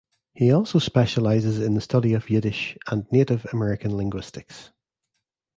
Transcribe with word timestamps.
He 0.33 0.51
also 0.51 0.79
specializes 0.79 1.59
in 1.59 1.75
the 1.75 1.79
study 1.79 2.15
of 2.15 2.27
Yiddish 2.27 2.75
and 2.87 3.05
Native 3.11 3.45
American 3.53 3.95
linguistics. 3.95 4.71